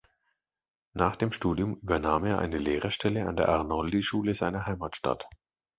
[0.93, 5.27] Nach dem Studium übernahm er eine Lehrerstelle an der Arnoldischule seiner Heimatstadt.